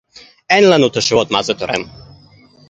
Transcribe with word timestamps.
אין 0.49 0.63
לנו 0.69 0.89
תשובות- 0.89 1.31
מה 1.31 1.43
זה 1.43 1.53
תורם 1.53 1.81